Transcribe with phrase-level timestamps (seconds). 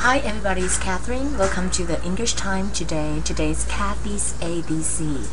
[0.00, 1.36] Hi everybody, it's Catherine.
[1.36, 3.20] Welcome to the English time today.
[3.24, 5.26] Today's Kathy's ABC.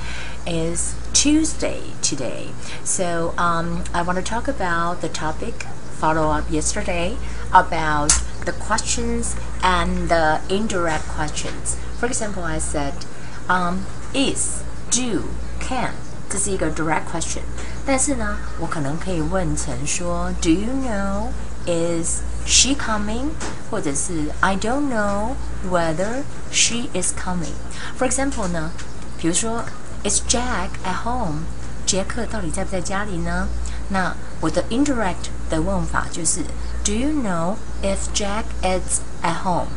[0.46, 2.50] is Tuesday today.
[2.84, 5.64] So um, I want to talk about the topic
[5.98, 7.18] follow up yesterday
[7.54, 8.12] about
[8.46, 11.78] the questions and the indirect questions.
[11.98, 13.06] For example, I said
[13.48, 15.30] um, is, do,
[15.60, 15.94] can.
[16.30, 17.42] 这是一个 direct question，
[17.86, 21.30] 但是呢，我可能可以问成说，Do you know
[21.68, 23.30] is she coming？
[23.72, 25.36] 或者是 I don't know
[25.70, 28.72] whether she is coming。For example 呢，
[29.18, 29.64] 比如说
[30.04, 31.44] Is Jack at home？
[31.86, 33.48] 杰克到底在不在家里呢？
[33.90, 36.42] 那我的 indirect 的问法就是
[36.84, 39.68] Do you know if Jack is at home？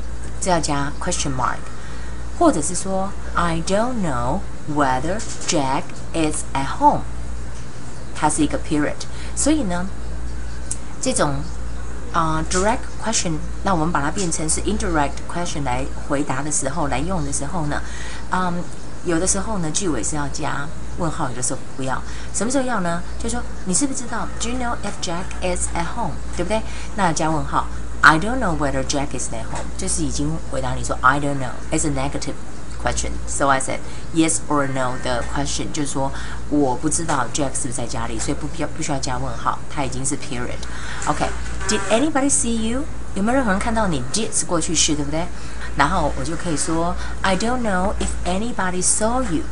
[0.40, 1.58] 这要加 question mark，
[2.38, 5.82] 或者是说 I don't know whether Jack
[6.12, 7.02] is at home。
[8.14, 8.94] 它是一个 period，
[9.34, 9.86] 所以呢，
[11.00, 11.42] 这种
[12.13, 17.81] 啊、，direct question，那我们把它变成是 indirect question 来回答的时候，来用的时候呢，
[18.31, 18.61] 嗯、
[19.05, 22.01] 有的时候呢，句尾是要加问号，有的时候不要。
[22.33, 23.01] 什么时候要呢？
[23.17, 26.15] 就说，你是不是知道？Do you know if Jack is at home？
[26.35, 26.61] 对不对？
[26.95, 27.67] 那加问号。
[28.01, 32.33] I don't know whether Jack is at home，就是已经回答你说 I don't know is a negative
[32.83, 33.11] question.
[33.27, 33.77] So I said
[34.13, 36.11] yes or no 的 question 就是说
[36.49, 40.57] 我不知道 Jack 是不是在家里，所以不必要不需要加问号，它已经是 period。
[41.05, 41.29] OK。
[41.70, 42.84] Did anybody see you？
[43.14, 44.02] 有没有任何人看到你？
[44.12, 45.26] Did 是过去式，对不对？
[45.76, 49.42] 然后我就可以说，I don't know if anybody saw you.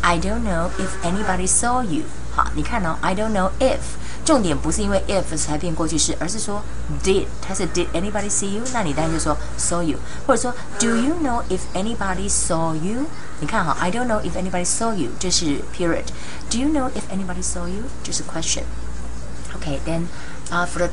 [0.00, 2.04] I don't know if anybody saw you.
[2.34, 3.78] 好，你看哦，I don't know if，
[4.24, 6.62] 重点不是因为 if 才变过去式，而是说
[7.02, 8.62] did，它是 Did anybody see you？
[8.72, 13.06] 那你当然就说 saw you，或者说 Do you know if anybody saw you？
[13.40, 17.82] 你看哈，I don't know if anybody saw you，这是 period。Do you know if anybody saw you？
[18.02, 20.06] 就是 question。Okay，then
[20.50, 20.90] uh, for the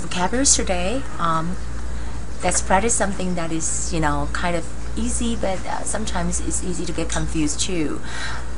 [0.00, 1.02] vocabulary today.
[1.18, 1.56] Um,
[2.42, 4.64] let's practice something that is, you know, kind of
[4.98, 8.00] easy, but uh, sometimes it's easy to get confused too.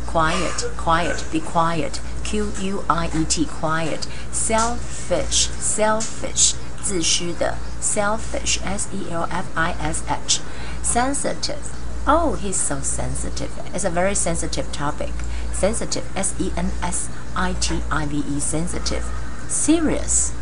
[0.07, 2.01] Quiet, quiet, be quiet.
[2.25, 4.07] Q U I E T, quiet.
[4.33, 10.41] Selfish, selfish, 自私的 selfish, S E L F I S H.
[10.83, 11.73] Sensitive.
[12.07, 13.51] Oh, he's so sensitive.
[13.75, 15.13] It's a very sensitive topic.
[15.53, 19.05] Sensitive, S E N S I T I V E, sensitive.
[19.49, 20.33] Serious.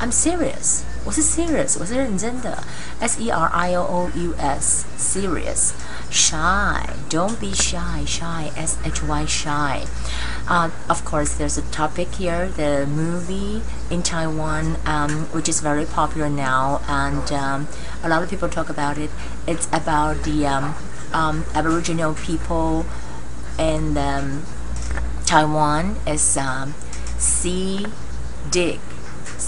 [0.00, 0.82] I'm serious.
[1.04, 2.62] 我是 serious，我是认真的。
[3.00, 5.70] S E R I O O U S serious.
[6.10, 8.04] Shy, don't be shy.
[8.04, 9.86] Shy, S H Y shy.
[10.48, 15.86] Uh, of course, there's a topic here, the movie in Taiwan, um, which is very
[15.86, 17.68] popular now, and um,
[18.02, 19.10] a lot of people talk about it.
[19.46, 20.74] It's about the um,
[21.12, 22.84] um Aboriginal people
[23.58, 24.44] in um,
[25.24, 25.96] Taiwan.
[26.06, 26.74] It's um,
[27.18, 27.86] Sea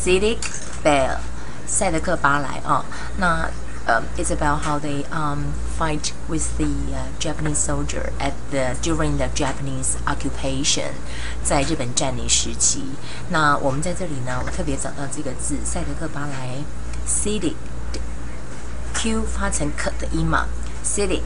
[0.04, 0.36] Dig.
[0.38, 0.38] Cidic
[0.84, 1.18] Bell，
[1.66, 2.84] 赛德克巴莱啊。
[3.18, 3.50] 那
[3.86, 6.68] 呃、，It's about how they um fight with the、
[7.20, 10.94] Japanese soldier at the during the Japanese occupation，
[11.44, 12.96] 在日本占领时期。
[13.30, 16.64] 那我们在这里呢，我特别找到这个字，赛德克巴莱
[17.08, 20.48] ，Cidic，Q 发成 k 的音嘛
[20.86, 21.24] ，Cidic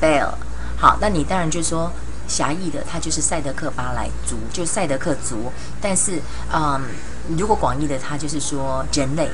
[0.00, 0.36] Bell。
[0.78, 1.92] 好，那你当然就说。
[2.28, 5.50] 狭义的，它就是赛德克巴莱族，就是赛德克族。
[5.80, 6.20] 但是，
[6.52, 6.82] 嗯，
[7.36, 9.28] 如果广义的，他就是说人类，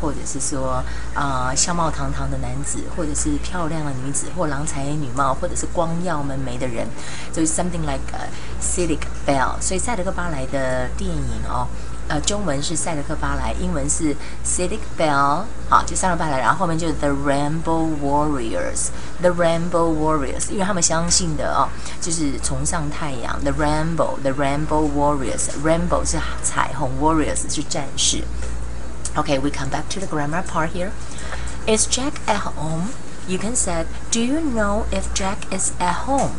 [0.00, 0.82] 或者是说
[1.14, 6.86] 啊相貌堂堂的男子，或者是漂亮的女子，或郎才女貌，或者是光耀门楣的人，
[7.32, 8.28] 就是 something like a
[8.62, 9.60] Civic Bell。
[9.60, 11.66] 所以赛德克巴莱的电影哦。
[12.07, 14.13] 呃，中文是赛德克巴莱，英文是
[14.45, 21.69] Civic Bell，好，就赛德克巴莱，然后后面就是 The Rainbow Warriors，The Rainbow Warriors，因为他们相信的哦，
[22.01, 28.25] 就是崇尚太阳，The Rainbow，The Rainbow Warriors，Rainbow 是彩虹，Warriors 是战士。
[29.15, 30.91] Okay, we come back to the grammar part here.
[31.65, 32.89] Is Jack at home?
[33.27, 36.35] You can say, Do you know if Jack is at home?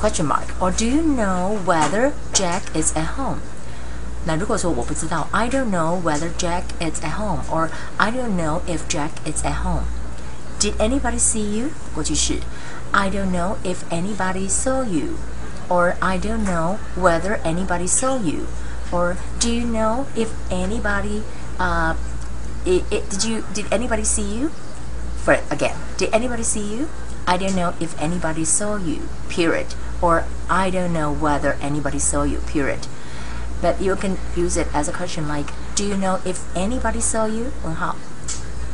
[0.00, 0.54] Question mark.
[0.60, 3.40] Or do you know whether Jack is at home?
[4.28, 7.68] 那如果说我不知道，I don't know whether Jack is at home or
[7.98, 9.84] I don't know if Jack is at home.
[10.58, 11.70] Did anybody see you?
[11.94, 12.40] 过去式
[12.92, 15.16] I don't know if anybody saw you,
[15.68, 18.46] or I don't know whether anybody saw you,
[18.90, 21.22] or Do you know if anybody
[21.58, 21.96] uh,
[22.64, 24.52] it, it, did you did anybody see you?
[25.22, 26.88] For again, did anybody see you?
[27.26, 29.08] I don't know if anybody saw you.
[29.28, 29.74] Period.
[30.00, 32.38] Or I don't know whether anybody saw you.
[32.46, 32.86] Period
[33.62, 37.26] but you can use it as a question like, Do you know if anybody saw
[37.26, 37.46] you?
[37.64, 37.96] 问号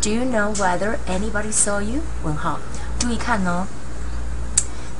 [0.02, 2.00] Do you know whether anybody saw you?
[2.22, 2.58] 问号
[2.98, 3.66] 注意看哦，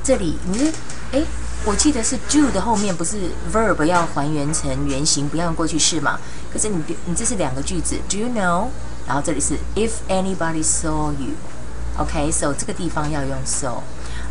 [0.03, 0.73] 这里你是
[1.11, 1.23] 哎，
[1.65, 6.19] 我记得是 do 的后面不是 verb 要还原成原形，不要用过去式嘛？
[6.51, 8.67] 可是你你这是两个句子，Do you know
[9.07, 13.83] 然后这里是 if anybody saw you。Okay, so 这个地方要用 so.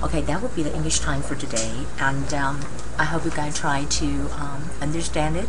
[0.03, 2.61] Okay, that would be the English time for today, and um,
[2.99, 4.07] I hope you guys try to
[4.37, 5.47] um, understand it.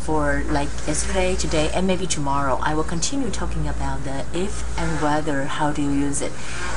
[0.00, 5.00] For like yesterday, today, and maybe tomorrow, I will continue talking about the if and
[5.02, 6.32] whether, how do you use it,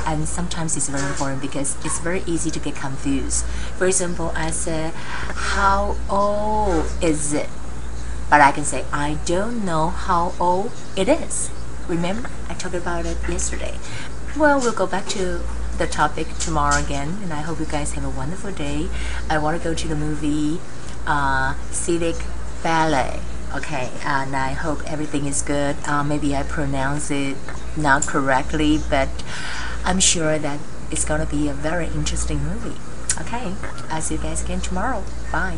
[0.06, 3.46] and sometimes it's very important because it's very easy to get confused.
[3.78, 4.92] For example, I say,
[5.56, 7.50] "How old is it?"
[8.30, 11.50] But I can say, "I don't know how old it is."
[11.88, 13.80] Remember, I talked about it yesterday.
[14.36, 15.42] Well, we'll go back to
[15.78, 18.88] the topic tomorrow again, and I hope you guys have a wonderful day.
[19.30, 20.60] I want to go to the movie
[21.06, 22.16] uh, Civic
[22.62, 23.20] Ballet.
[23.56, 25.76] Okay, and I hope everything is good.
[25.86, 27.38] Uh, maybe I pronounce it
[27.78, 29.10] not correctly, but
[29.86, 30.60] I'm sure that
[30.90, 32.80] it's gonna be a very interesting movie.
[33.22, 33.54] Okay,
[33.90, 35.04] I'll see you guys again tomorrow.
[35.32, 35.58] Bye.